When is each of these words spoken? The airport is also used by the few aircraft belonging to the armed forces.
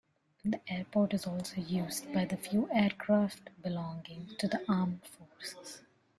The 0.43 0.59
airport 0.67 1.13
is 1.13 1.27
also 1.27 1.61
used 1.61 2.11
by 2.11 2.25
the 2.25 2.35
few 2.35 2.67
aircraft 2.73 3.51
belonging 3.61 4.35
to 4.39 4.47
the 4.47 4.65
armed 4.67 5.05
forces. 5.05 5.83